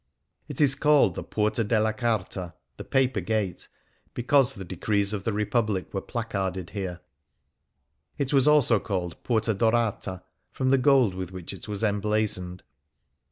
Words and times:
It 0.47 0.59
is 0.59 0.73
called 0.73 1.13
the 1.13 1.21
"Porta 1.23 1.63
della 1.63 1.93
Carta" 1.93 2.55
(the 2.77 2.83
Paper 2.83 3.21
Gate), 3.21 3.67
because 4.15 4.55
the 4.55 4.65
decrees 4.65 5.13
of 5.13 5.25
the 5.25 5.31
Republic 5.31 5.93
were 5.93 6.01
placarded 6.01 6.71
here. 6.71 7.01
It 8.17 8.33
was 8.33 8.47
also 8.47 8.79
called" 8.79 9.21
Porta 9.23 9.53
Dorata,'' 9.53 10.23
from 10.51 10.71
the 10.71 10.79
gold 10.79 11.13
with 11.13 11.31
which 11.31 11.53
it 11.53 11.67
was 11.67 11.83
emblazoned. 11.83 12.63